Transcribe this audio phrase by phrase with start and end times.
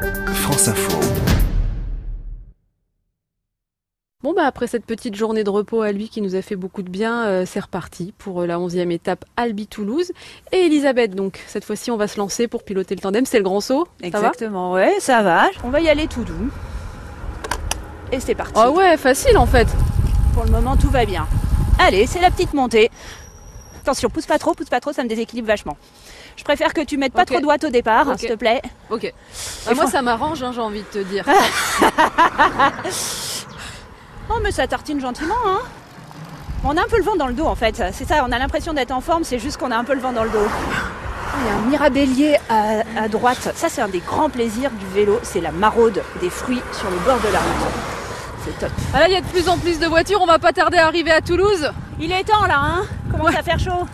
[0.00, 0.98] France Info.
[4.22, 6.82] Bon bah après cette petite journée de repos à lui qui nous a fait beaucoup
[6.82, 10.12] de bien, euh, c'est reparti pour euh, la 11e étape Albi-Toulouse.
[10.52, 13.44] Et Elisabeth donc, cette fois-ci on va se lancer pour piloter le tandem, c'est le
[13.44, 15.48] grand saut ça va Exactement, ouais, ça va.
[15.64, 16.50] On va y aller tout doux.
[18.12, 18.54] Et c'est parti.
[18.56, 19.68] Ah ouais, facile en fait
[20.34, 21.26] Pour le moment, tout va bien.
[21.78, 22.90] Allez, c'est la petite montée.
[23.80, 25.76] Attention, pousse pas trop, pousse pas trop, ça me déséquilibre vachement.
[26.36, 28.18] Je préfère que tu mettes pas trop de droite au départ, Ok.
[28.18, 28.60] s'il te plaît.
[28.90, 29.12] Ok.
[29.66, 31.24] Bah, moi ça m'arrange, hein, j'ai envie de te dire.
[34.32, 35.58] Oh, mais ça tartine gentiment, hein.
[36.62, 37.82] On a un peu le vent dans le dos, en fait.
[37.92, 40.00] C'est ça, on a l'impression d'être en forme, c'est juste qu'on a un peu le
[40.00, 40.46] vent dans le dos.
[41.40, 43.50] Il y a un mirabellier à, à droite.
[43.56, 46.98] Ça, c'est un des grands plaisirs du vélo, c'est la maraude des fruits sur le
[46.98, 47.99] bord de la route.
[48.44, 48.70] C'est top.
[48.94, 50.78] Ah là il y a de plus en plus de voitures, on va pas tarder
[50.78, 51.70] à arriver à Toulouse.
[52.00, 53.36] Il est temps, là, hein Commence Ouais.
[53.38, 53.86] à faire chaud.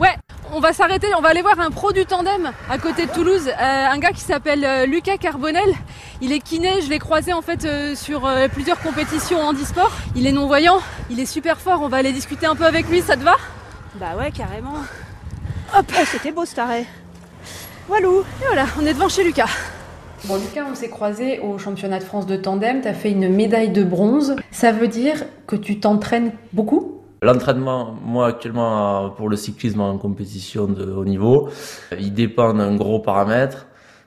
[0.00, 0.14] Ouais,
[0.52, 3.46] on va s'arrêter, on va aller voir un pro du tandem à côté de Toulouse,
[3.48, 5.72] euh, un gars qui s'appelle euh, Lucas Carbonel.
[6.20, 9.92] Il est kiné, je l'ai croisé en fait euh, sur euh, plusieurs compétitions en handisport.
[10.16, 13.02] Il est non-voyant, il est super fort, on va aller discuter un peu avec lui,
[13.02, 13.36] ça te va?
[13.96, 14.74] Bah ouais, carrément.
[15.76, 16.86] Hop, oh, c'était beau cet arrêt.
[17.88, 18.20] Walou.
[18.42, 19.46] Et voilà, on est devant chez Lucas.
[20.26, 23.28] Bon Lucas, on s'est croisé au championnat de France de tandem, tu as fait une
[23.28, 24.36] médaille de bronze.
[24.50, 27.02] Ça veut dire que tu t'entraînes beaucoup?
[27.20, 31.50] L'entraînement, moi actuellement pour le cyclisme en compétition de haut niveau,
[31.92, 33.66] euh, il dépend d'un gros paramètre,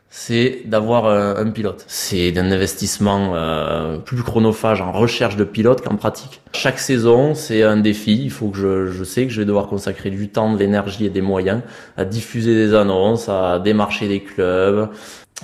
[0.10, 1.84] c'est d'avoir un, un pilote.
[1.88, 6.42] C'est d'un investissement euh, plus chronophage en recherche de pilote qu'en pratique.
[6.54, 8.24] Chaque saison, c'est un défi.
[8.24, 11.06] Il faut que je, je sais que je vais devoir consacrer du temps, de l'énergie
[11.06, 11.62] et des moyens
[11.98, 14.90] à diffuser des annonces, à démarcher des clubs.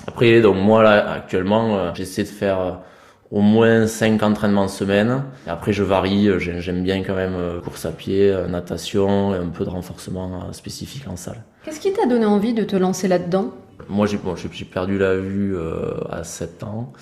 [0.08, 2.72] Après, donc moi là actuellement, euh, j'essaie de faire euh,
[3.34, 5.24] au moins 5 entraînements semaine.
[5.48, 6.28] Après, je varie.
[6.28, 9.64] euh, j'ai- J'aime bien quand même euh, course à pied, euh, natation et un peu
[9.64, 11.42] de renforcement spécifique en salle.
[11.64, 13.50] Qu'est-ce qui t'a donné envie de te lancer là-dedans?
[13.88, 14.34] Moi, j'ai bon,
[14.72, 16.92] perdu la vue euh, à 7 ans.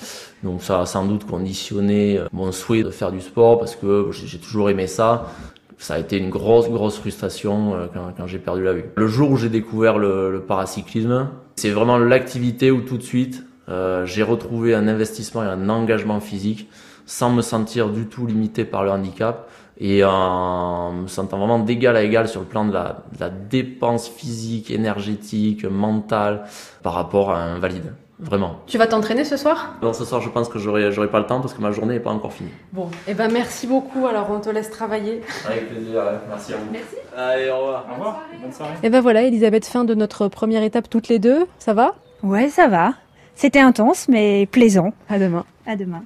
[0.42, 4.26] Donc ça a sans doute conditionné mon souhait de faire du sport parce que j'ai
[4.26, 5.26] j'ai toujours aimé ça.
[5.76, 8.84] Ça a été une grosse, grosse frustration euh, quand, quand j'ai perdu la vue.
[8.96, 13.44] Le jour où j'ai découvert le, le paracyclisme, c'est vraiment l'activité où tout de suite,
[13.68, 16.68] euh, j'ai retrouvé un investissement et un engagement physique
[17.06, 21.96] sans me sentir du tout limité par le handicap et en me sentant vraiment d'égal
[21.96, 26.44] à égal sur le plan de la, de la dépense physique, énergétique, mentale
[26.82, 27.92] par rapport à un valide.
[28.20, 28.60] Vraiment.
[28.68, 29.74] Tu vas t'entraîner ce soir?
[29.82, 31.94] Non, ce soir, je pense que j'aurai, j'aurai pas le temps parce que ma journée
[31.94, 32.52] n'est pas encore finie.
[32.72, 35.22] Bon, eh ben merci beaucoup, alors on te laisse travailler.
[35.44, 36.66] Avec plaisir, merci à vous.
[36.70, 36.94] Merci.
[37.16, 37.86] Allez, au revoir.
[37.90, 38.74] Au revoir, bonne soirée.
[38.84, 41.46] Et ben voilà, Elisabeth, fin de notre première étape toutes les deux.
[41.58, 41.96] Ça va?
[42.22, 42.92] Ouais, ça va.
[43.34, 44.92] C'était intense, mais plaisant.
[45.08, 45.44] À demain.
[45.66, 46.02] À demain.